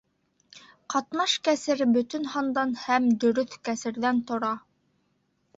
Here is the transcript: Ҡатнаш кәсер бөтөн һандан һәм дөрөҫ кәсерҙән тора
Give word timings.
Ҡатнаш 0.93 1.35
кәсер 1.49 1.83
бөтөн 1.97 2.25
һандан 2.37 2.73
һәм 2.87 3.13
дөрөҫ 3.25 3.55
кәсерҙән 3.69 4.23
тора 4.33 4.51